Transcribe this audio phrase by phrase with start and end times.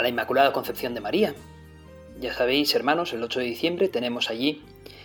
[0.00, 1.34] a la Inmaculada Concepción de María.
[2.18, 4.62] Ya sabéis, hermanos, el 8 de diciembre tenemos allí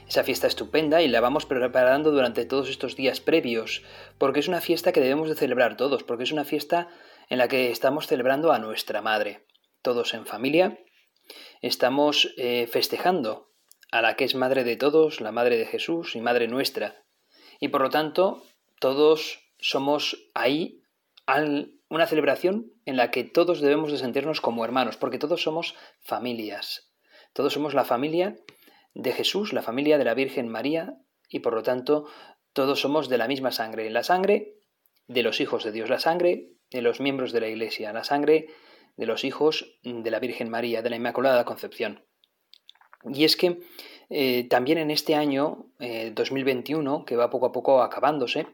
[0.07, 3.83] esa fiesta estupenda y la vamos preparando durante todos estos días previos,
[4.17, 6.87] porque es una fiesta que debemos de celebrar todos, porque es una fiesta
[7.29, 9.45] en la que estamos celebrando a nuestra Madre.
[9.81, 10.79] Todos en familia
[11.61, 13.51] estamos eh, festejando
[13.91, 17.03] a la que es Madre de todos, la Madre de Jesús y Madre nuestra.
[17.59, 18.43] Y por lo tanto,
[18.79, 20.83] todos somos ahí
[21.25, 25.75] al una celebración en la que todos debemos de sentirnos como hermanos, porque todos somos
[26.01, 26.91] familias.
[27.33, 28.35] Todos somos la familia
[28.93, 30.97] de Jesús, la familia de la Virgen María,
[31.29, 32.07] y por lo tanto
[32.53, 33.89] todos somos de la misma sangre.
[33.89, 34.55] La sangre
[35.07, 38.47] de los hijos de Dios, la sangre de los miembros de la Iglesia, la sangre
[38.95, 42.05] de los hijos de la Virgen María, de la Inmaculada Concepción.
[43.03, 43.59] Y es que
[44.09, 48.47] eh, también en este año 2021, eh, que va poco a poco acabándose,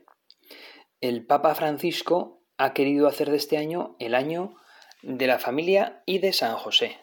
[0.99, 4.55] el Papa Francisco ha querido hacer de este año el año
[5.01, 6.99] de la familia y de San José.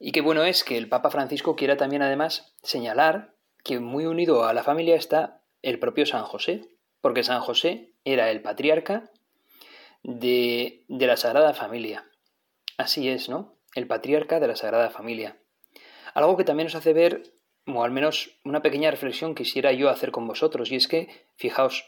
[0.00, 4.44] Y qué bueno es que el Papa Francisco quiera también además señalar que muy unido
[4.44, 6.68] a la familia está el propio San José,
[7.00, 9.12] porque San José era el patriarca
[10.02, 12.10] de, de la Sagrada Familia.
[12.76, 13.54] Así es, ¿no?
[13.76, 15.38] El patriarca de la Sagrada Familia.
[16.12, 17.22] Algo que también nos hace ver,
[17.66, 21.84] o al menos una pequeña reflexión quisiera yo hacer con vosotros, y es que, fijaos,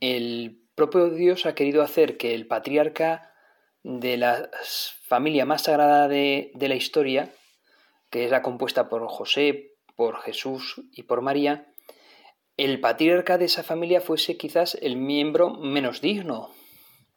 [0.00, 3.34] el propio Dios ha querido hacer que el patriarca
[3.82, 4.48] de la
[5.02, 7.30] familia más sagrada de, la historia,
[8.10, 11.66] que es la compuesta por José, por Jesús y por María,
[12.56, 16.50] el patriarca de esa familia fuese quizás el miembro menos digno,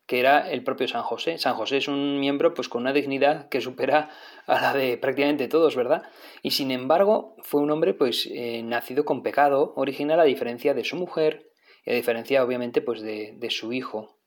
[0.08, 1.38] que era el propio San José.
[1.38, 4.10] San José es un miembro pues con una dignidad que supera
[4.48, 6.02] a la de prácticamente todos, ¿verdad?
[6.42, 10.84] Y sin embargo fue un hombre pues eh, nacido con pecado original a diferencia de
[10.84, 11.51] su mujer,
[11.86, 14.18] y a diferencia obviamente pues de, su Hijo,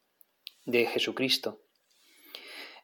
[0.64, 1.60] de Jesucristo.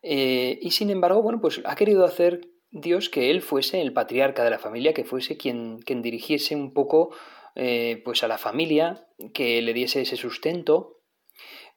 [0.03, 4.45] Eh, y sin embargo, bueno, pues ha querido hacer Dios que Él fuese el patriarca
[4.45, 7.11] de la familia, que fuese quien, quien dirigiese un poco
[7.55, 11.01] eh, pues a la familia, que le diese ese sustento,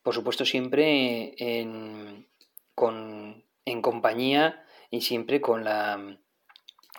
[0.04, 2.28] por supuesto siempre en,
[2.76, 6.20] con, en compañía y siempre con la,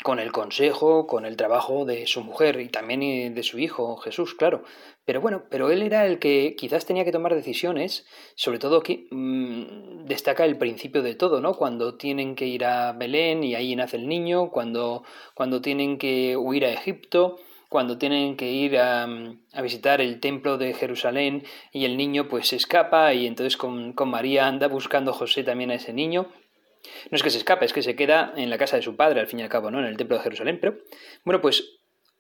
[0.05, 4.35] con el consejo, con el trabajo de su mujer y también de su hijo Jesús,
[4.35, 4.63] claro.
[5.07, 9.07] Pero bueno, pero él era el que quizás tenía que tomar decisiones, sobre todo que
[9.11, 11.55] mm, destaca el principio de todo, ¿no?
[11.55, 16.37] Cuando tienen que ir a Belén y ahí nace el niño, cuando, cuando tienen que
[16.37, 17.39] huir a Egipto,
[17.71, 19.09] cuando tienen que ir a,
[19.63, 24.11] visitar el templo de Jerusalén y el niño pues se escapa y entonces con, con
[24.11, 26.29] María anda buscando José también a ese niño.
[27.11, 29.21] No es que se escape, es que se queda en la casa de su padre,
[29.21, 29.79] al fin y al cabo, ¿no?
[29.79, 30.59] En el templo de Jerusalén.
[30.61, 30.79] Pero,
[31.25, 31.79] bueno, pues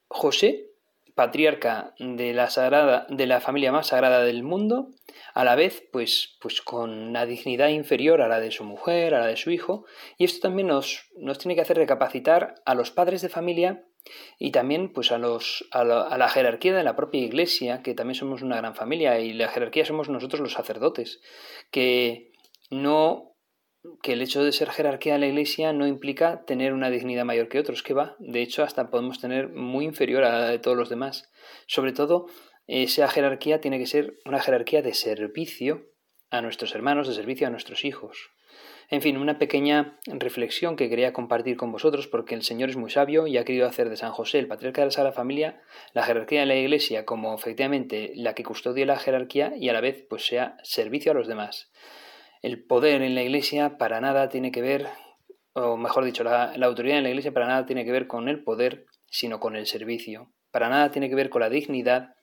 [0.08, 0.66] José,
[1.14, 4.88] patriarca de la, sagrada, de la familia más sagrada del mundo,
[5.34, 9.20] a la vez, pues, pues con una dignidad inferior a la de su mujer, a
[9.20, 9.84] la de su hijo.
[10.18, 13.84] Y esto también nos, nos tiene que hacer recapacitar a los padres de familia
[14.38, 18.42] y también pues a, los, a la, jerarquía de la propia iglesia, que también somos
[18.42, 21.20] una gran familia y la jerarquía somos nosotros los sacerdotes,
[21.70, 22.32] que
[22.70, 23.33] no
[24.02, 27.48] que el hecho de ser jerarquía de la Iglesia no implica tener una dignidad mayor
[27.48, 30.76] que otros, que va, de hecho hasta podemos tener muy inferior a la de todos
[30.76, 31.30] los demás.
[31.66, 32.26] Sobre todo,
[32.66, 35.90] esa jerarquía tiene que ser una jerarquía de servicio
[36.30, 38.30] a nuestros hermanos, de servicio a nuestros hijos.
[38.90, 42.90] En fin, una pequeña reflexión que quería compartir con vosotros porque el Señor es muy
[42.90, 45.62] sabio y ha querido hacer de San José, el patriarca de la Sagrada Familia,
[45.92, 49.80] la jerarquía de la Iglesia como efectivamente la que custodia la jerarquía y a la
[49.80, 51.70] vez pues sea servicio a los demás
[52.44, 54.90] el poder en la Iglesia para nada tiene que ver,
[55.54, 58.44] o mejor dicho, la, autoridad en la Iglesia para nada tiene que ver con el
[58.44, 60.30] poder, sino con el servicio.
[60.50, 62.16] Para nada tiene que ver con la dignidad,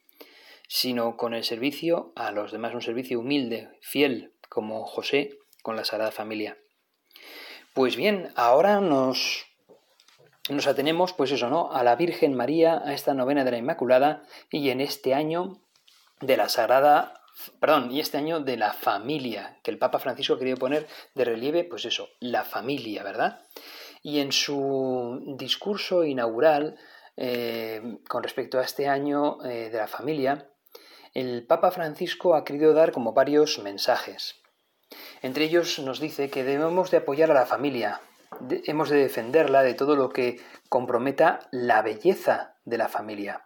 [0.67, 5.85] sino con el servicio a los demás, un servicio humilde, fiel, como José con la
[5.85, 6.55] Sagrada Familia.
[7.73, 9.47] Pues bien, ahora nos,
[10.51, 11.71] nos atenemos, pues eso, ¿no?
[11.71, 14.21] A la Virgen María, a esta novena de la Inmaculada,
[14.51, 15.63] y en este año
[16.19, 17.20] de la Sagrada
[17.59, 21.63] perdón, y este año de la familia, que el Papa Francisco quería poner de relieve,
[21.63, 23.41] pues eso, la familia, ¿verdad?
[24.03, 26.77] Y en su discurso inaugural
[27.17, 30.49] eh, con respecto a este año eh, de la familia,
[31.13, 34.41] el Papa Francisco ha querido dar como varios mensajes.
[35.21, 38.01] Entre ellos nos dice que debemos de apoyar a la familia,
[38.65, 40.39] hemos de defenderla de todo lo que
[40.69, 43.45] comprometa la belleza de la familia.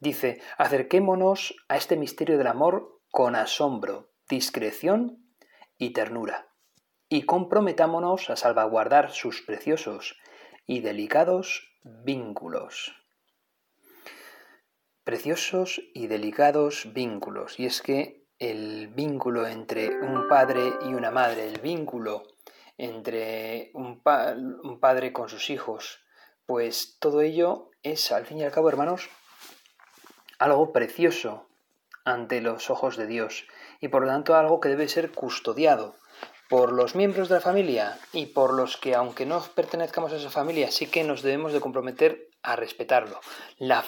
[0.00, 5.24] Dice, acerquémonos a este misterio del amor con asombro, discreción
[5.78, 6.48] y ternura,
[7.08, 10.18] y comprometámonos a salvaguardar sus preciosos
[10.66, 12.92] y delicados vínculos.
[15.04, 17.60] Preciosos y delicados vínculos.
[17.60, 22.24] Y es que el vínculo entre un padre y una madre, el vínculo
[22.78, 24.02] entre un,
[24.80, 26.00] padre con sus hijos,
[26.46, 29.08] pues todo ello es, al fin y al cabo, hermanos,
[30.40, 31.53] algo precioso
[32.04, 33.46] ante los ojos de Dios
[33.80, 35.96] y por lo tanto algo que debe ser custodiado
[36.48, 40.30] por los miembros de la familia y por los que, aunque no pertenezcamos a esa
[40.30, 43.18] familia, sí que nos debemos de comprometer a respetarlo.
[43.58, 43.82] La,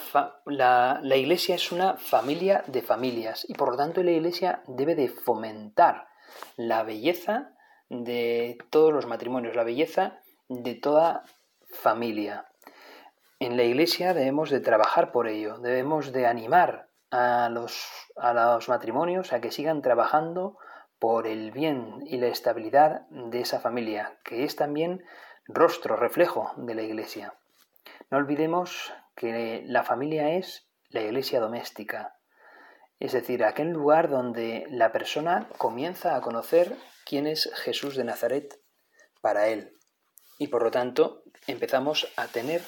[0.47, 5.09] la, iglesia es una familia de familias y por lo tanto la iglesia debe de
[5.09, 6.09] fomentar
[6.57, 7.53] la belleza
[7.91, 11.25] de todos los matrimonios, la belleza de toda
[11.69, 12.47] familia.
[13.39, 17.87] En la iglesia debemos de trabajar por ello, debemos de animar a los,
[18.17, 20.59] a los matrimonios a que sigan trabajando
[20.99, 25.05] por el bien y la estabilidad de esa familia, que es también
[25.47, 27.35] rostro, reflejo de la iglesia.
[28.11, 32.17] No olvidemos que la familia es la iglesia doméstica,
[32.99, 38.59] es decir, aquel lugar donde la persona comienza a conocer quién es Jesús de Nazaret
[39.21, 39.77] para él.
[40.39, 42.63] Y por lo tanto empezamos a tener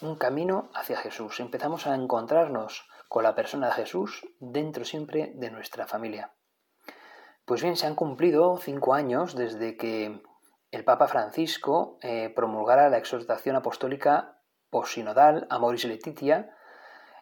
[0.00, 5.50] un camino hacia Jesús, empezamos a encontrarnos con la persona de Jesús dentro siempre de
[5.50, 6.34] nuestra familia.
[7.44, 10.22] Pues bien, se han cumplido cinco años desde que
[10.70, 14.40] el Papa Francisco eh, promulgara la exhortación apostólica
[14.70, 16.56] posinodal Amoris Letitia,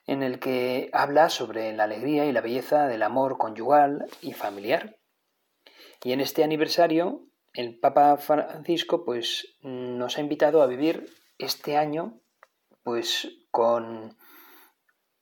[0.06, 4.96] en el que habla sobre la alegría y la belleza del amor conyugal y familiar.
[6.02, 12.20] Y en este aniversario, el Papa Francisco pues, nos ha invitado a vivir este año
[12.82, 14.16] pues, con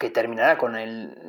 [0.01, 0.73] que terminará con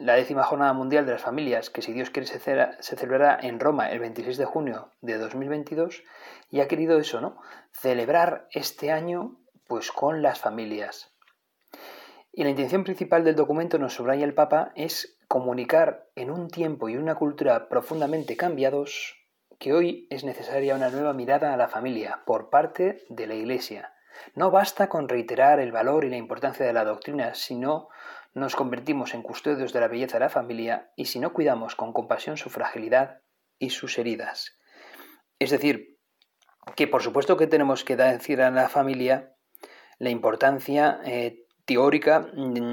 [0.06, 3.60] la décima Jornada Mundial de las Familias, que si Dios quiere se, se, celebrará en
[3.60, 6.04] Roma el 26 de junio de 2022,
[6.50, 7.36] y ha querido eso, ¿no?
[7.74, 9.38] Celebrar este año
[9.68, 11.14] pues con las familias.
[12.32, 16.88] Y la intención principal del documento, nos subraya el Papa, es comunicar en un tiempo
[16.88, 19.18] y una cultura profundamente cambiados
[19.60, 23.94] que hoy es necesaria una nueva mirada a la familia por parte de la Iglesia.
[24.34, 27.90] No basta con reiterar el valor y la importancia de la doctrina, sino
[28.34, 31.94] nos convertimos en custodios de la belleza de la familia y si no cuidamos con
[31.94, 33.22] compasión su fragilidad
[33.60, 34.58] y sus heridas.
[35.40, 36.00] Es decir,
[36.76, 39.36] que por supuesto que tenemos que decir a la familia
[40.00, 42.32] la importancia eh, teórica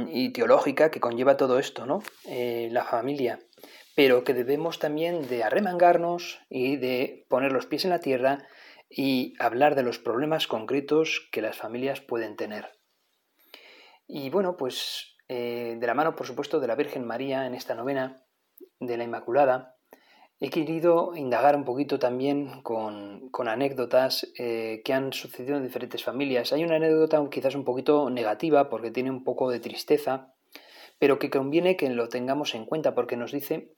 [0.08, 2.02] y teológica que conlleva todo esto, ¿no?
[2.24, 3.38] Eh, la familia,
[3.94, 8.46] pero que debemos también de arremangarnos y de poner los pies en la tierra
[8.88, 12.78] y hablar de los problemas concretos que las familias pueden tener.
[14.06, 17.74] Y bueno, pues eh, de la mano, por supuesto, de la Virgen María en esta
[17.74, 18.24] novena
[18.80, 19.76] de la Inmaculada,
[20.40, 26.52] he querido indagar un poquito también con, anécdotas eh, que han sucedido en diferentes familias.
[26.52, 30.34] Hay una anécdota quizás un poquito negativa porque tiene un poco de tristeza,
[30.98, 33.74] pero que conviene que lo tengamos en cuenta porque nos dice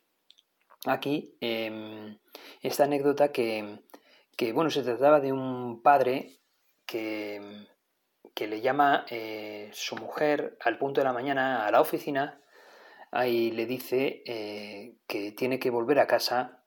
[0.85, 2.17] aquí em,
[2.61, 3.79] esta anécdota que,
[4.37, 6.39] que, bueno, se trataba de un padre
[6.85, 7.67] que,
[8.33, 12.41] que le llama eh, su mujer al punto de la mañana a la oficina
[13.25, 16.63] y le dice eh, que tiene que volver a casa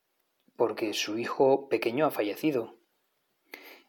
[0.57, 2.77] porque su hijo pequeño ha fallecido.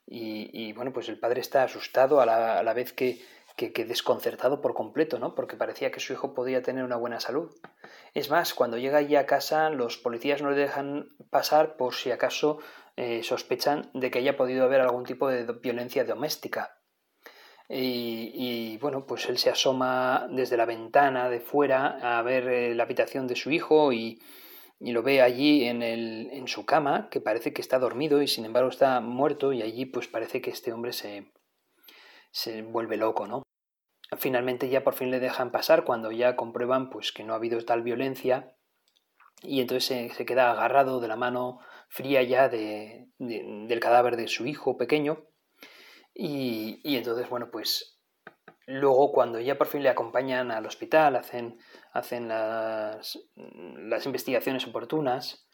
[0.07, 3.19] Y, bueno, pues el padre está asustado a la, vez que,
[3.55, 5.33] que, desconcertado por completo, ¿no?
[5.33, 7.51] Porque parecía que su hijo podía tener una buena salud.
[8.13, 12.11] Es más, cuando llega allí a casa, los policías no le dejan pasar por si
[12.11, 12.59] acaso
[12.97, 16.77] eh, sospechan de que haya podido haber algún tipo de violencia doméstica.
[17.67, 22.83] Y, bueno, pues él se asoma desde la ventana de fuera a ver eh, la
[22.83, 24.21] habitación de su hijo y,
[24.79, 28.45] lo ve allí en, el, en su cama, que parece que está dormido y sin
[28.45, 31.31] embargo está muerto y allí pues parece que este hombre se,
[32.31, 33.41] se vuelve loco, ¿no?
[34.17, 37.63] Finalmente ya por fin le dejan pasar cuando ya comprueban pues que no ha habido
[37.65, 38.55] tal violencia
[39.41, 44.27] y entonces se, se queda agarrado de la mano fría ya de, del cadáver de
[44.27, 45.25] su hijo pequeño
[46.15, 47.99] y, entonces, bueno, pues
[48.67, 51.59] luego cuando ya por fin le acompañan al hospital, hacen,
[51.91, 55.47] hacen las, las investigaciones oportunas,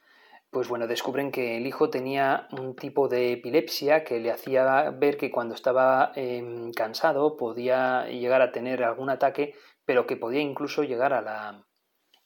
[0.51, 5.17] pues bueno, descubren que el hijo tenía un tipo de epilepsia que le hacía ver
[5.17, 10.83] que cuando estaba em, cansado podía llegar a tener algún ataque, pero que podía incluso
[10.83, 11.65] llegar a la,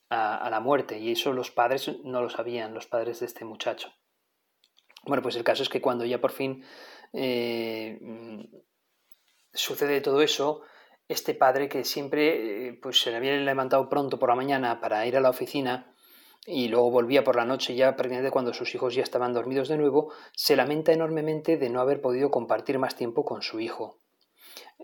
[0.10, 1.00] a la muerte.
[1.00, 3.94] Y eso los padres no lo sabían, los padres de este muchacho.
[5.06, 6.64] Bueno, pues el caso es que cuando ya por fin
[7.14, 8.00] eh,
[9.54, 10.62] sucede todo eso,
[11.08, 15.06] este padre que siempre eh, pues se le había levantado pronto por la mañana para
[15.06, 15.94] ir a la oficina
[16.48, 19.78] y luego volvía por la noche ya prácticamente cuando sus hijos ya estaban dormidos de
[19.78, 24.00] nuevo, se lamenta enormemente de no haber podido compartir más tiempo con su hijo.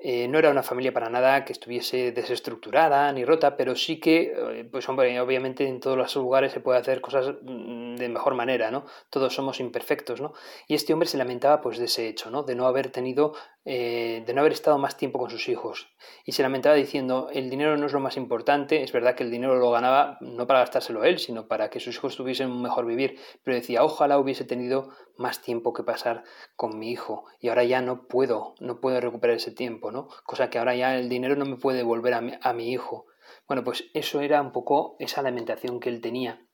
[0.04, 4.34] Eh, no era una familia para nada que estuviese desestructurada ni rota, pero sí que,
[4.36, 8.34] eh, pues hombre, obviamente en todos los lugares se puede hacer cosas mm, de mejor
[8.34, 8.86] manera, ¿no?
[9.12, 10.34] Todos somos imperfectos, ¿no?
[10.68, 12.42] Y este hombre se lamentaba pues de ese hecho, ¿no?
[12.44, 13.34] De no haber tenido,
[13.64, 15.88] eh, de no haber estado más tiempo con sus hijos.
[16.26, 19.30] Y se lamentaba diciendo, el dinero no es lo más importante, es verdad que el
[19.30, 22.86] dinero lo ganaba no para gastárselo él, sino para que sus hijos tuviesen un mejor
[22.86, 26.24] vivir, pero decía, ojalá hubiese tenido más tiempo que pasar
[26.56, 30.08] con mi hijo y ahora ya no puedo, no puedo recuperar ese tiempo, ¿no?
[30.26, 33.06] Cosa que ahora ya el dinero no me puede devolver a mi, a mi hijo.
[33.48, 36.48] Bueno, pues eso era un poco esa lamentación que él tenía.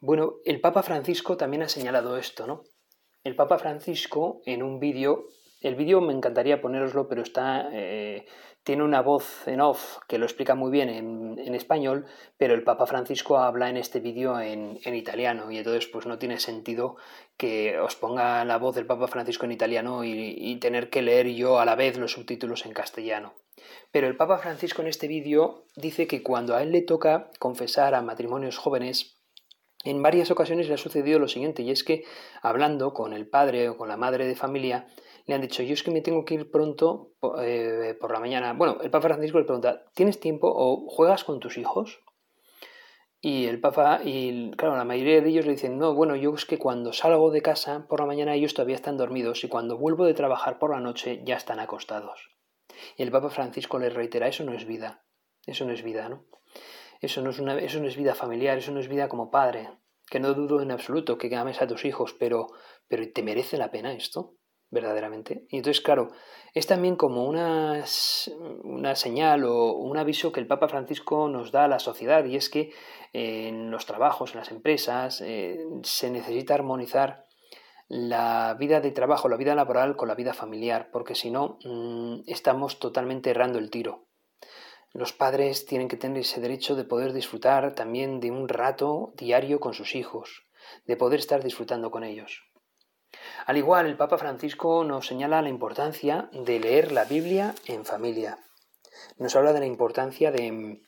[0.00, 2.64] Bueno, el Papa Francisco también ha señalado esto, ¿no?
[3.22, 5.28] El Papa Francisco en un vídeo,
[5.60, 8.26] el vídeo me encantaría poneroslo, pero está eh,
[8.62, 12.86] tiene una voz en off que lo explica muy bien en, español, pero el Papa
[12.86, 16.96] Francisco habla en este vídeo en, italiano y entonces pues no tiene sentido
[17.36, 21.58] que os ponga la voz del Papa Francisco en italiano y, tener que leer yo
[21.58, 23.34] a la vez los subtítulos en castellano.
[23.90, 27.94] Pero el Papa Francisco en este vídeo dice que cuando a él le toca confesar
[27.94, 29.18] a matrimonios jóvenes,
[29.84, 32.04] en varias ocasiones le ha sucedido lo siguiente, y es que
[32.42, 34.86] hablando con el padre o con la madre de familia,
[35.30, 38.52] le han dicho, yo es que me tengo que ir pronto eh, por la mañana.
[38.52, 42.00] Bueno, el Papa Francisco le pregunta, ¿tienes tiempo o juegas con tus hijos?
[43.20, 46.46] Y el Papa, y claro, la mayoría de ellos le dicen, no, bueno, yo es
[46.46, 50.04] que cuando salgo de casa por la mañana ellos todavía están dormidos y cuando vuelvo
[50.04, 52.30] de trabajar por la noche ya están acostados.
[52.96, 55.04] Y el Papa Francisco les reitera, eso no es vida,
[55.46, 56.24] eso no es vida, ¿no?
[57.00, 59.70] Eso no es, eso no es vida familiar, eso no es vida como padre,
[60.10, 62.48] que no dudo en absoluto que ames a tus hijos, pero,
[62.88, 64.34] pero ¿te merece la pena esto?
[64.70, 65.46] Verdaderamente.
[65.48, 66.10] Y entonces, claro,
[66.54, 67.84] es también como una,
[68.62, 72.36] una, señal o un aviso que el Papa Francisco nos da a la sociedad y
[72.36, 72.72] es que
[73.12, 77.26] en los trabajos, en las empresas, eh, se necesita armonizar
[77.88, 82.20] la vida de trabajo, la vida laboral con la vida familiar, porque si no, mm,
[82.26, 84.06] estamos totalmente errando el tiro.
[84.92, 89.60] Los padres tienen que tener ese derecho de poder disfrutar también de un rato diario
[89.60, 90.46] con sus hijos,
[90.86, 92.49] de poder estar disfrutando con ellos.
[93.46, 98.38] Al igual, el Papa Francisco nos señala la importancia de leer la Biblia en familia.
[99.18, 100.80] Nos habla de la importancia de,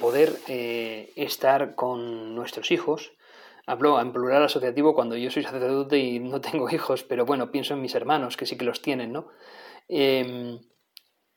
[0.00, 3.12] poder eh, estar con nuestros hijos.
[3.66, 7.74] Hablo en plural asociativo cuando yo soy sacerdote y no tengo hijos, pero bueno, pienso
[7.74, 9.28] en mis hermanos que sí que los tienen, ¿no?
[9.88, 10.60] Em,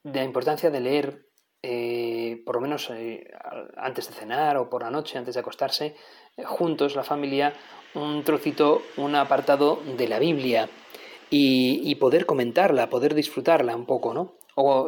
[0.03, 1.28] de la importancia de leer
[1.61, 3.29] eh, por lo menos eh,
[3.75, 5.95] antes de cenar o por la noche, antes de acostarse,
[6.45, 7.53] juntos, la familia,
[7.95, 10.69] un trocito, un apartado de la Biblia
[11.29, 14.37] y, poder comentarla, poder disfrutarla un poco, ¿no?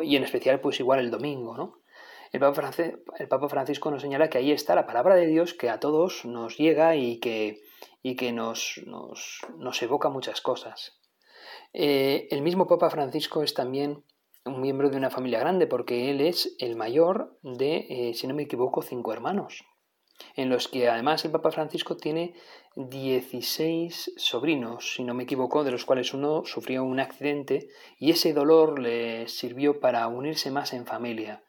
[0.04, 1.82] Y en especial, pues igual el domingo, ¿no?
[2.32, 2.72] El Papa,
[3.20, 6.24] el Papa, Francisco nos señala que ahí está la palabra de Dios que a todos
[6.24, 7.62] nos llega y que,
[8.02, 10.98] y que nos, nos, nos, evoca muchas cosas.
[11.74, 14.04] Eh, el mismo Papa Francisco es también
[14.46, 18.34] un miembro de una familia grande porque él es el mayor de, eh, si no
[18.34, 19.64] me equivoco, cinco hermanos
[20.36, 22.34] en los que además el Papa Francisco tiene
[22.76, 28.34] 16 sobrinos, si no me equivoco, de los cuales uno sufrió un accidente y ese
[28.34, 31.44] dolor le sirvió para unirse más en familia,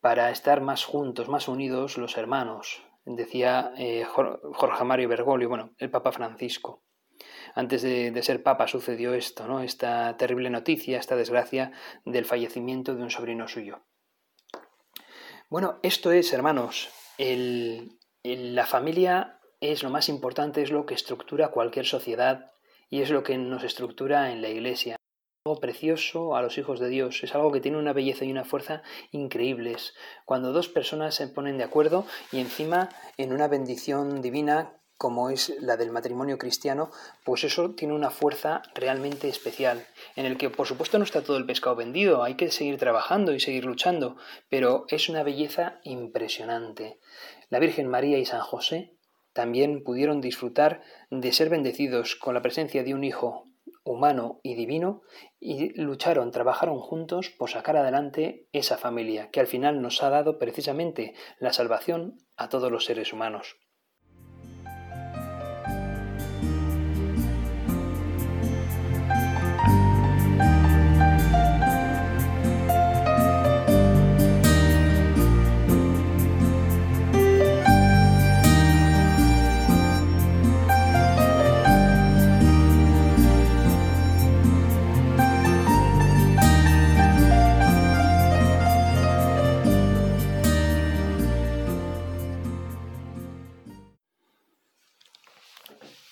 [0.00, 5.90] para estar más juntos, más unidos los hermanos, decía eh, Jorge Mario Bergoglio, bueno, el
[5.90, 6.82] Papa Francisco.
[7.58, 9.62] Antes de, ser papa sucedió esto, ¿no?
[9.62, 11.72] Esta terrible noticia, esta desgracia
[12.04, 13.80] del fallecimiento de un sobrino suyo.
[15.50, 16.88] Bueno, esto es, hermanos,
[17.18, 22.52] la familia es lo más importante, es lo que estructura cualquier sociedad
[22.90, 24.94] y es lo que nos estructura en la iglesia.
[25.44, 28.44] Algo precioso a los hijos de Dios, es algo que tiene una belleza y una
[28.44, 29.94] fuerza increíbles.
[30.26, 35.54] Cuando dos personas se ponen de acuerdo y encima en una bendición divina como es
[35.60, 36.90] la del matrimonio cristiano,
[37.24, 39.86] pues eso tiene una fuerza realmente especial,
[40.16, 43.32] en el que por supuesto no está todo el pescado vendido, hay que seguir trabajando
[43.32, 44.16] y seguir luchando,
[44.50, 46.98] pero es una belleza impresionante.
[47.48, 48.96] La Virgen María y San José
[49.32, 53.44] también pudieron disfrutar de ser bendecidos con la presencia de un Hijo
[53.84, 55.02] humano y divino
[55.38, 60.38] y lucharon, trabajaron juntos por sacar adelante esa familia que al final nos ha dado
[60.38, 63.56] precisamente la salvación a todos los seres humanos.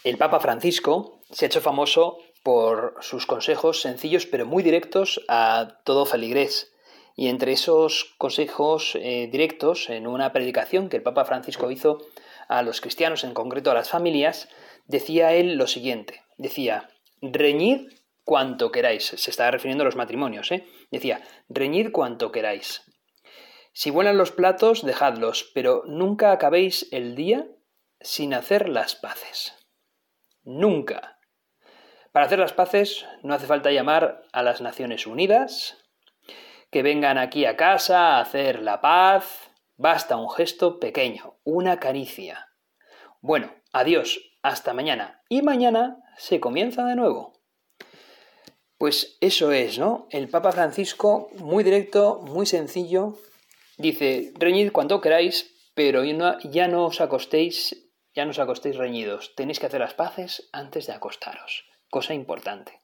[0.06, 5.80] El Papa Francisco se ha hecho famoso por sus consejos sencillos pero muy directos a
[5.82, 6.72] todo feligrés.
[7.16, 11.98] Y entre esos consejos eh, directos, en una predicación que el Papa Francisco hizo
[12.46, 14.48] a los cristianos, en concreto a las familias,
[14.86, 16.22] decía él lo siguiente.
[16.36, 16.88] Decía,
[17.20, 17.88] reñid
[18.22, 19.06] cuanto queráis.
[19.06, 20.68] Se estaba refiriendo a los matrimonios, ¿eh?
[20.92, 22.82] Decía, reñid cuanto queráis.
[23.72, 27.48] Si vuelan los platos, dejadlos, pero nunca acabéis el día
[28.00, 29.55] sin hacer las paces.
[30.46, 31.18] Nunca.
[32.12, 35.76] Para hacer las paces no hace falta llamar a las Naciones Unidas,
[36.70, 39.50] que vengan aquí a casa a hacer la paz.
[39.76, 42.46] Basta un gesto pequeño, una caricia.
[43.20, 45.20] Bueno, adiós, hasta mañana.
[45.28, 47.42] Y mañana se comienza de nuevo.
[48.78, 50.06] Pues eso es, ¿no?
[50.10, 53.18] El Papa Francisco, muy directo, muy sencillo,
[53.78, 57.85] dice, reñid cuanto queráis, pero ya no os acostéis
[58.16, 61.68] ya no os acostéis reñidos, tenéis que hacer las paces antes de acostaros.
[61.90, 62.80] Cosa importante.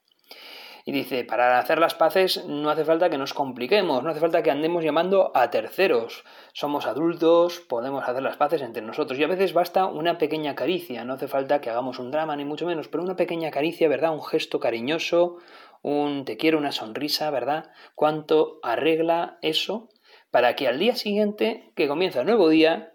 [0.84, 4.42] Y dice, para hacer las paces no hace falta que nos compliquemos, no hace falta
[4.42, 6.24] que andemos llamando a terceros.
[6.52, 9.18] Somos adultos, podemos hacer las paces entre nosotros.
[9.18, 12.44] Y a veces basta una pequeña caricia, no hace falta que hagamos un drama ni
[12.44, 14.12] mucho menos, pero una pequeña caricia, ¿verdad?
[14.12, 15.38] Un gesto cariñoso,
[15.82, 17.70] un te quiero, una sonrisa, ¿verdad?
[17.94, 19.88] ¿Cuánto arregla eso
[20.32, 22.91] para que al día siguiente, que comienza el nuevo día,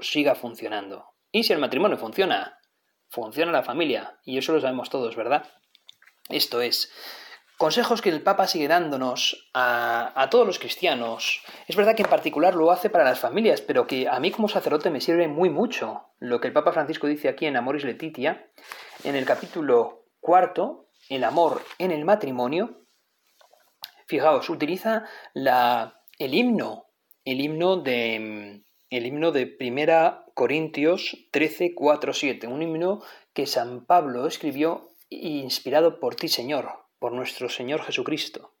[0.00, 1.06] siga funcionando.
[1.30, 2.58] Y si el matrimonio funciona,
[3.08, 4.18] funciona la familia.
[4.24, 5.46] Y eso lo sabemos todos, ¿verdad?
[6.28, 6.92] Esto es,
[7.58, 11.42] consejos que el Papa sigue dándonos a, todos los cristianos.
[11.68, 14.48] Es verdad que en particular lo hace para las familias, pero que a mí como
[14.48, 18.50] sacerdote me sirve muy mucho lo que el Papa Francisco dice aquí en Amoris Letitia,
[19.04, 22.86] en el capítulo cuarto, el amor en el matrimonio.
[24.06, 26.86] Fijaos, utiliza la, el himno,
[27.24, 33.02] el himno de, el himno de Primera Corintios 13, 4, 7, un himno
[33.32, 38.52] que San Pablo escribió inspirado por ti, Señor, por nuestro Señor Jesucristo.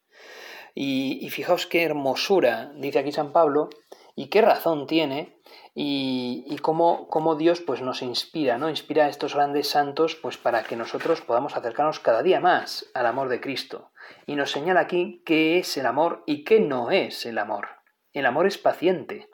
[0.74, 3.68] Y, fijaos qué hermosura, dice aquí San Pablo,
[4.16, 5.38] y qué razón tiene,
[5.74, 8.70] y, cómo, cómo, Dios pues, nos inspira, ¿no?
[8.70, 13.04] Inspira a estos grandes santos pues, para que nosotros podamos acercarnos cada día más al
[13.04, 13.90] amor de Cristo.
[14.26, 17.68] Y nos señala aquí qué es el amor y qué no es el amor.
[18.14, 19.28] El amor es paciente,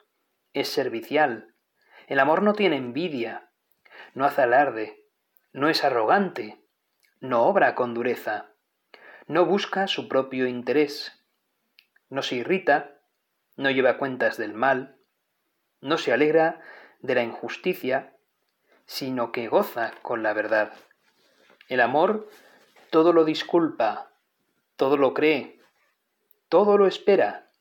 [0.53, 1.53] es servicial.
[2.07, 3.51] El amor no tiene envidia,
[4.13, 5.05] no hace alarde,
[5.53, 6.63] no es arrogante,
[7.19, 8.53] no obra con dureza,
[9.27, 11.23] no busca su propio interés,
[12.09, 12.99] no se irrita,
[13.55, 14.97] no lleva cuentas del mal,
[15.81, 16.61] no se alegra
[17.01, 18.15] de la injusticia,
[18.85, 20.73] sino que goza con la verdad.
[21.67, 22.29] El amor
[22.89, 24.11] todo lo disculpa,
[24.75, 25.59] todo lo cree,
[26.47, 27.51] todo lo espera,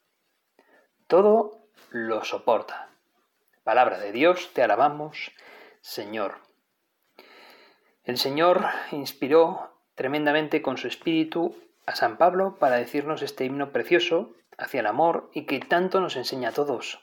[1.06, 1.57] todo
[1.90, 2.88] lo soporta.
[3.64, 5.32] Palabra de Dios, te alabamos,
[5.80, 6.36] Señor.
[8.04, 14.34] El Señor inspiró tremendamente con su espíritu a San Pablo para decirnos este himno precioso
[14.56, 17.00] hacia el amor y que tanto nos enseña a todos.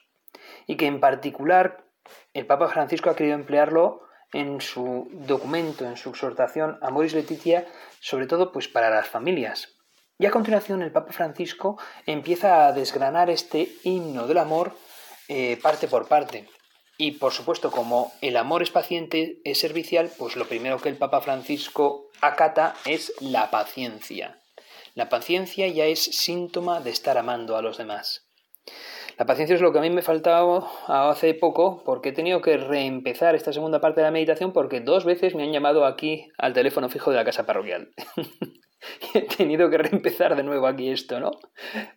[0.68, 1.84] Y que en particular
[2.34, 7.66] el Papa Francisco ha querido emplearlo en su documento, en su exhortación Amoris Letitia,
[8.00, 9.75] sobre todo pues para las familias,
[10.18, 14.74] y a continuación el Papa Francisco empieza a desgranar este himno del amor
[15.28, 16.48] eh, parte por parte.
[16.98, 20.96] Y por supuesto, como el amor es paciente, es servicial, pues lo primero que el
[20.96, 24.42] Papa Francisco acata es la paciencia.
[24.94, 28.30] La paciencia ya es síntoma de estar amando a los demás.
[29.18, 32.56] La paciencia es lo que a mí me faltaba hace poco porque he tenido que
[32.56, 36.54] reempezar esta segunda parte de la meditación porque dos veces me han llamado aquí al
[36.54, 37.92] teléfono fijo de la casa parroquial.
[39.14, 41.32] he tenido que reempezar de nuevo aquí esto, ¿no?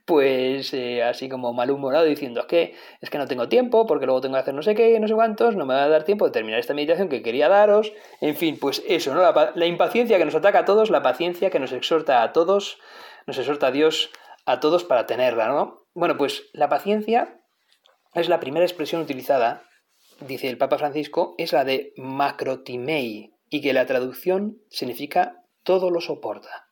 [0.05, 4.21] Pues eh, así como malhumorado diciendo, es que, es que no tengo tiempo, porque luego
[4.21, 6.27] tengo que hacer no sé qué, no sé cuántos, no me va a dar tiempo
[6.27, 7.93] de terminar esta meditación que quería daros.
[8.21, 9.23] En fin, pues eso, ¿no?
[9.23, 12.79] La, la impaciencia que nos ataca a todos, la paciencia que nos exhorta a todos,
[13.27, 14.11] nos exhorta a Dios
[14.47, 15.87] a todos para tenerla, ¿no?
[15.95, 17.43] Bueno, pues la paciencia
[18.15, 19.65] es la primera expresión utilizada,
[20.21, 26.01] dice el Papa Francisco, es la de macrotimei, y que la traducción significa todo lo
[26.01, 26.68] soporta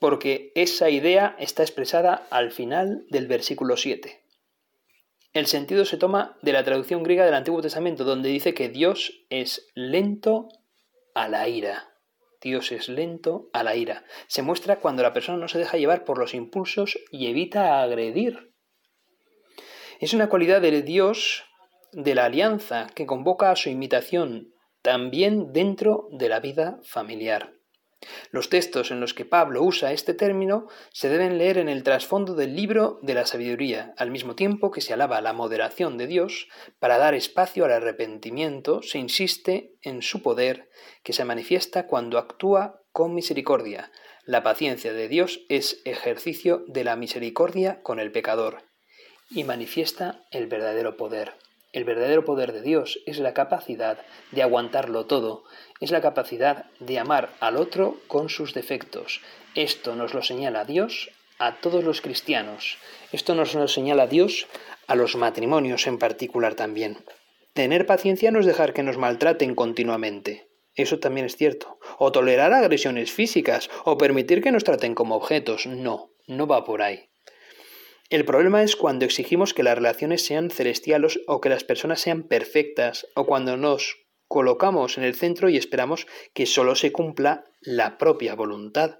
[0.00, 4.24] porque esa idea está expresada al final del versículo 7.
[5.32, 9.24] El sentido se toma de la traducción griega del Antiguo Testamento, donde dice que Dios
[9.30, 10.48] es lento
[11.14, 11.94] a la ira.
[12.40, 14.04] Dios es lento a la ira.
[14.26, 18.54] Se muestra cuando la persona no se deja llevar por los impulsos y evita agredir.
[20.00, 21.44] Es una cualidad del Dios
[21.92, 27.59] de la alianza que convoca a su imitación también dentro de la vida familiar.
[28.30, 32.34] Los textos en los que Pablo usa este término se deben leer en el trasfondo
[32.34, 36.48] del libro de la sabiduría, al mismo tiempo que se alaba la moderación de Dios,
[36.78, 40.70] para dar espacio al arrepentimiento, se insiste en su poder,
[41.02, 43.92] que se manifiesta cuando actúa con misericordia.
[44.24, 48.62] La paciencia de Dios es ejercicio de la misericordia con el pecador
[49.30, 51.34] y manifiesta el verdadero poder.
[51.72, 53.98] El verdadero poder de Dios es la capacidad
[54.32, 55.44] de aguantarlo todo,
[55.80, 59.20] es la capacidad de amar al otro con sus defectos.
[59.54, 62.78] Esto nos lo señala Dios a todos los cristianos.
[63.12, 64.48] Esto nos lo señala Dios
[64.88, 66.98] a los matrimonios en particular también.
[67.52, 70.48] Tener paciencia no es dejar que nos maltraten continuamente.
[70.74, 71.78] Eso también es cierto.
[71.98, 75.66] O tolerar agresiones físicas, o permitir que nos traten como objetos.
[75.66, 77.09] No, no va por ahí.
[78.10, 82.24] El problema es cuando exigimos que las relaciones sean celestiales o que las personas sean
[82.24, 87.98] perfectas, o cuando nos colocamos en el centro y esperamos que solo se cumpla la
[87.98, 88.98] propia voluntad.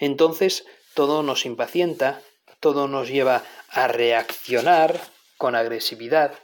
[0.00, 2.20] Entonces todo nos impacienta,
[2.58, 5.00] todo nos lleva a reaccionar
[5.38, 6.34] con agresividad.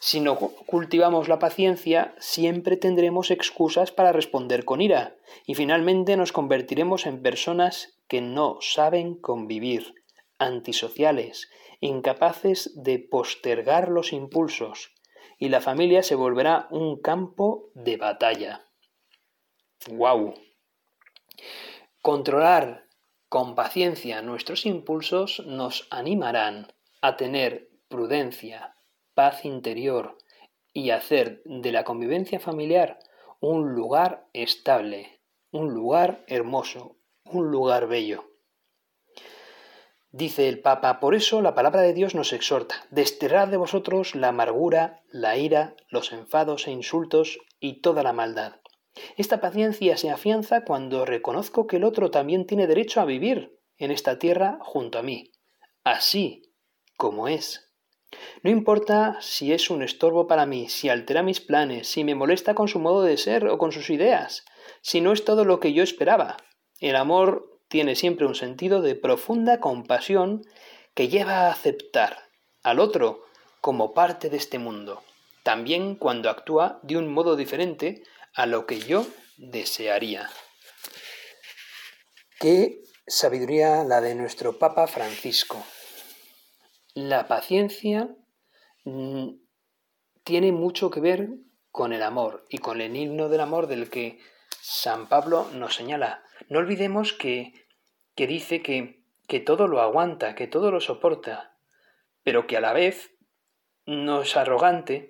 [0.00, 5.14] Si no cultivamos la paciencia, siempre tendremos excusas para responder con ira,
[5.46, 9.94] y finalmente nos convertiremos en personas que no saben convivir
[10.38, 14.92] antisociales, incapaces de postergar los impulsos,
[15.38, 18.66] y la familia se volverá un campo de batalla.
[19.88, 20.34] ¡Guau!
[22.00, 22.86] Controlar
[23.28, 26.72] con paciencia nuestros impulsos nos animarán
[27.02, 28.76] a tener prudencia,
[29.14, 30.16] paz interior
[30.72, 32.98] y hacer de la convivencia familiar
[33.40, 35.20] un lugar estable,
[35.50, 38.35] un lugar hermoso, un lugar bello.
[40.16, 44.28] Dice el Papa, por eso la palabra de Dios nos exhorta, desterrad de vosotros la
[44.28, 48.54] amargura, la ira, los enfados e insultos y toda la maldad.
[49.18, 53.90] Esta paciencia se afianza cuando reconozco que el otro también tiene derecho a vivir en
[53.90, 55.32] esta tierra junto a mí,
[55.84, 56.50] así
[56.96, 57.74] como es.
[58.42, 62.54] No importa si es un estorbo para mí, si altera mis planes, si me molesta
[62.54, 64.46] con su modo de ser o con sus ideas,
[64.80, 66.38] si no es todo lo que yo esperaba.
[66.80, 70.46] El amor tiene siempre un sentido de profunda compasión
[70.94, 72.30] que lleva a aceptar
[72.62, 73.26] al otro
[73.60, 75.02] como parte de este mundo,
[75.42, 80.30] también cuando actúa de un modo diferente a lo que yo desearía.
[82.40, 85.62] Qué sabiduría la de nuestro Papa Francisco.
[86.94, 88.08] La paciencia
[88.84, 89.32] mm,
[90.24, 91.28] tiene mucho que ver
[91.70, 94.18] con el amor y con el himno del amor del que
[94.62, 96.22] San Pablo nos señala.
[96.48, 97.65] No olvidemos que,
[98.16, 101.56] que dice que, que todo lo aguanta, que todo lo soporta,
[102.24, 103.12] pero que a la vez
[103.84, 105.08] no es arrogante,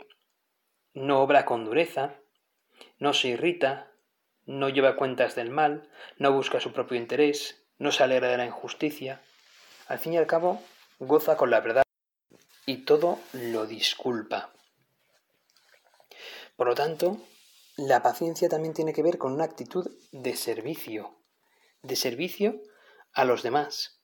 [0.93, 2.17] no obra con dureza,
[2.99, 3.93] no se irrita,
[4.45, 5.89] no lleva cuentas del mal,
[6.19, 9.23] no busca su propio interés, no se alegra de la injusticia.
[9.89, 10.61] Al fin y al cabo,
[10.99, 11.85] goza con la verdad
[12.67, 14.53] y todo lo disculpa.
[16.57, 17.19] Por lo tanto,
[17.77, 21.15] la paciencia también tiene que ver con una actitud de servicio,
[21.83, 22.61] de servicio
[23.17, 24.01] a los demás.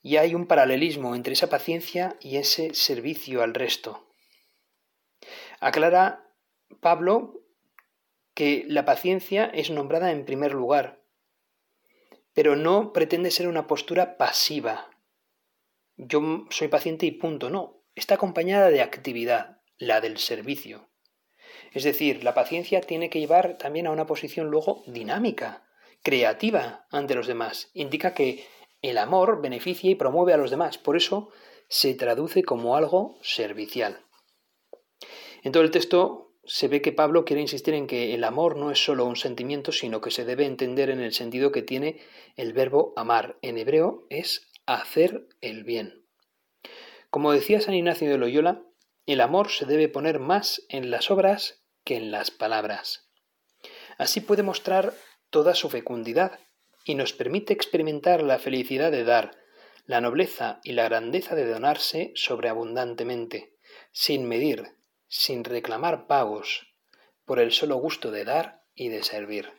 [0.00, 4.08] Y hay un paralelismo entre esa paciencia y ese servicio al resto.
[5.60, 6.32] Aclara
[6.80, 7.42] Pablo
[8.34, 11.02] que la paciencia es nombrada en primer lugar,
[12.32, 14.88] pero no pretende ser una postura pasiva.
[15.96, 17.82] Yo soy paciente y punto, no.
[17.96, 20.88] Está acompañada de actividad, la del servicio.
[21.72, 25.67] Es decir, la paciencia tiene que llevar también a una posición luego dinámica,
[26.08, 27.68] creativa ante los demás.
[27.74, 28.46] Indica que
[28.80, 30.78] el amor beneficia y promueve a los demás.
[30.78, 31.28] Por eso
[31.68, 34.06] se traduce como algo servicial.
[35.42, 38.70] En todo el texto se ve que Pablo quiere insistir en que el amor no
[38.70, 42.00] es solo un sentimiento, sino que se debe entender en el sentido que tiene
[42.36, 43.36] el verbo amar.
[43.42, 46.06] En hebreo es hacer el bien.
[47.10, 48.62] Como decía San Ignacio de Loyola,
[49.04, 53.10] el amor se debe poner más en las obras que en las palabras.
[53.98, 54.94] Así puede mostrar
[55.30, 56.38] toda su fecundidad
[56.84, 59.36] y nos permite experimentar la felicidad de dar,
[59.86, 63.54] la nobleza y la grandeza de donarse sobreabundantemente,
[63.92, 64.76] sin medir,
[65.08, 66.74] sin reclamar pagos,
[67.24, 69.52] por el solo gusto de dar y de servir.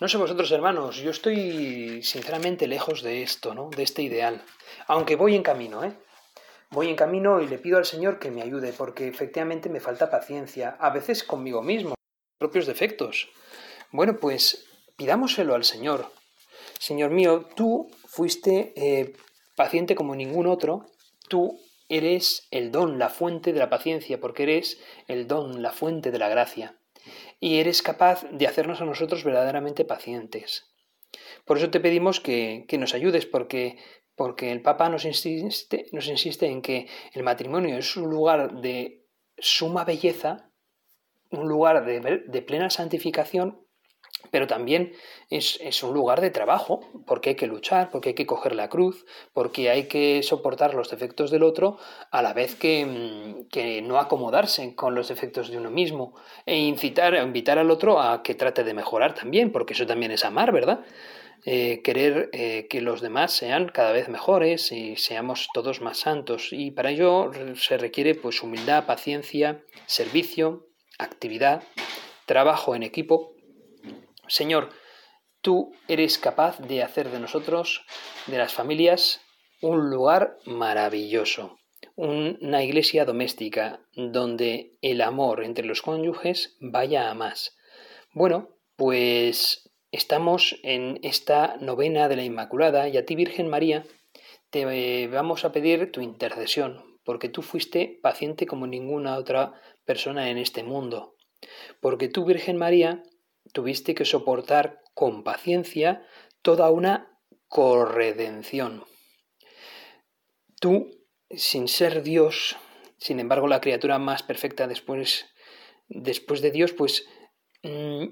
[0.00, 3.68] No sé vosotros, hermanos, yo estoy sinceramente lejos de esto, ¿no?
[3.70, 4.44] De este ideal.
[4.86, 5.92] Aunque voy en camino, ¿eh?
[6.70, 10.10] Voy en camino y le pido al Señor que me ayude, porque efectivamente me falta
[10.10, 11.94] paciencia, a veces conmigo mismo,
[12.38, 13.28] propios defectos.
[13.90, 16.12] Bueno, pues pidámoselo al Señor.
[16.78, 19.14] Señor mío, tú fuiste eh,
[19.56, 20.86] paciente como ningún otro,
[21.28, 26.10] tú eres el don, la fuente de la paciencia, porque eres el don, la fuente
[26.10, 26.74] de la gracia.
[27.40, 30.66] y eres capaz de hacernos a nosotros verdaderamente pacientes.
[31.44, 33.78] Por eso te pedimos que, nos ayudes, porque,
[34.16, 39.06] porque el Papa nos insiste, nos insiste en que el matrimonio es un lugar de
[39.38, 40.50] suma belleza,
[41.30, 43.67] un lugar de, de plena santificación
[44.30, 44.92] pero también
[45.30, 49.04] es, un lugar de trabajo, porque hay que luchar, porque hay que coger la cruz,
[49.32, 51.78] porque hay que soportar los defectos del otro,
[52.10, 56.14] a la vez que, mm, no acomodarse con los defectos de uno mismo,
[56.46, 60.24] e incitar, invitar al otro a que trate de mejorar también, porque eso también es
[60.24, 60.84] amar, ¿verdad?
[61.44, 66.48] Eh, querer eh, que los demás sean cada vez mejores y seamos todos más santos.
[66.50, 70.66] Y para ello se requiere pues humildad, paciencia, servicio,
[70.98, 71.62] actividad,
[72.26, 73.37] trabajo en equipo
[74.28, 74.70] Señor,
[75.40, 77.84] tú eres capaz de hacer de nosotros,
[78.26, 79.20] de las familias,
[79.60, 81.58] un lugar maravilloso,
[81.96, 87.56] una iglesia doméstica donde el amor entre los cónyuges vaya a más.
[88.12, 93.84] Bueno, pues estamos en esta novena de la Inmaculada y a ti, Virgen María,
[94.50, 100.38] te vamos a pedir tu intercesión, porque tú fuiste paciente como ninguna otra persona en
[100.38, 101.16] este mundo.
[101.80, 103.02] Porque tú, Virgen María,
[103.52, 106.06] tuviste que soportar con paciencia
[106.42, 108.84] toda una corredención.
[110.60, 110.90] Tú,
[111.30, 112.56] sin ser Dios,
[112.98, 115.26] sin embargo la criatura más perfecta después,
[115.88, 117.06] después de Dios, pues
[117.62, 118.06] mm,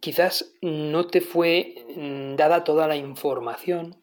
[0.00, 4.02] quizás no te fue mm, dada toda la información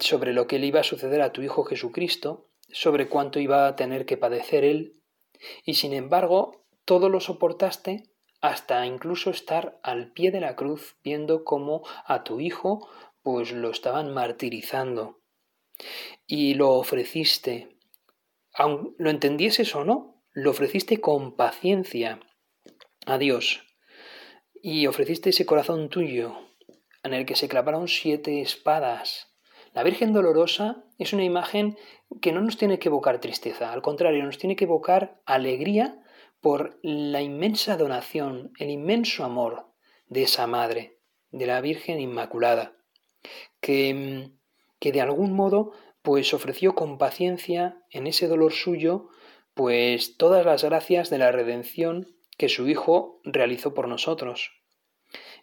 [0.00, 3.76] sobre lo que le iba a suceder a tu Hijo Jesucristo, sobre cuánto iba a
[3.76, 5.02] tener que padecer Él,
[5.64, 8.11] y sin embargo todo lo soportaste
[8.42, 12.90] hasta incluso estar al pie de la cruz viendo cómo a tu hijo
[13.22, 15.20] pues lo estaban martirizando.
[16.26, 17.78] Y lo ofreciste,
[18.52, 22.20] aun lo entendieses o no, lo ofreciste con paciencia
[23.06, 23.62] a Dios.
[24.60, 26.36] Y ofreciste ese corazón tuyo
[27.04, 29.28] en el que se clavaron siete espadas.
[29.72, 31.78] La Virgen Dolorosa es una imagen
[32.20, 36.01] que no nos tiene que evocar tristeza, al contrario, nos tiene que evocar alegría
[36.42, 39.72] por la inmensa donación, el inmenso amor
[40.08, 40.98] de esa madre,
[41.30, 42.76] de la Virgen Inmaculada,
[43.60, 44.32] que,
[44.78, 49.08] que de algún modo pues ofreció con paciencia en ese dolor suyo
[49.54, 54.50] pues todas las gracias de la redención que su Hijo realizó por nosotros.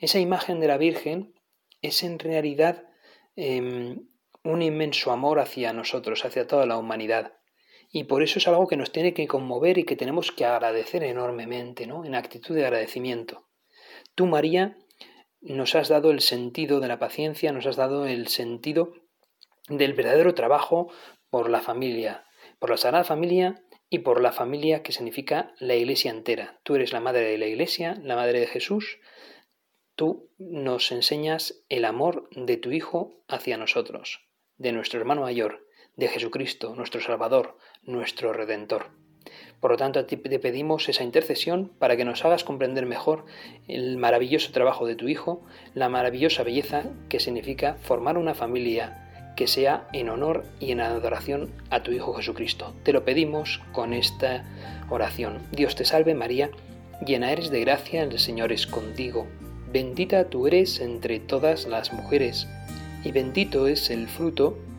[0.01, 1.33] Esa imagen de la Virgen
[1.81, 2.89] es en realidad
[3.37, 4.07] em,
[4.43, 7.38] un inmenso amor hacia nosotros, hacia toda la humanidad.
[7.91, 11.03] Y por eso es algo que nos tiene que conmover y que tenemos que agradecer
[11.03, 12.05] enormemente, ¿no?
[12.05, 13.47] En actitud de agradecimiento.
[14.13, 14.77] Tú, María,
[15.41, 18.93] nos has dado el sentido de la paciencia, nos has dado el sentido
[19.69, 20.91] del verdadero trabajo
[21.29, 22.25] por la familia,
[22.59, 26.59] por la Sagrada Familia y por la familia que significa la Iglesia entera.
[26.63, 28.99] Tú eres la madre de la Iglesia, la madre de Jesús.
[29.95, 34.21] Tú nos enseñas el amor de tu Hijo hacia nosotros,
[34.57, 35.65] de nuestro hermano mayor,
[35.99, 38.87] de Jesucristo, nuestro Salvador, nuestro Redentor.
[39.59, 43.25] Por lo tanto, a ti te pedimos esa intercesión para que nos hagas comprender mejor
[43.67, 45.43] el maravilloso trabajo de tu Hijo,
[45.75, 51.51] la maravillosa belleza que significa formar una familia que sea en honor y en adoración
[51.69, 52.73] a tu Hijo Jesucristo.
[52.83, 54.45] Te lo pedimos con esta
[54.89, 55.39] oración.
[55.51, 56.49] Dios te salve María,
[57.05, 59.27] llena eres de gracia, el Señor es contigo.
[59.69, 62.47] Bendita tú eres entre todas las mujeres,
[63.03, 64.57] y bendito es el fruto